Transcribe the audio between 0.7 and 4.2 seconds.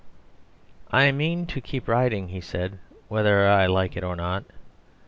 "I mean to keep writing," he said, "whether I like it or